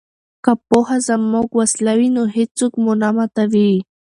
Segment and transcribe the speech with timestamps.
[0.43, 3.71] که پوهه زموږ وسله وي نو هیڅوک مو نه ماتوي.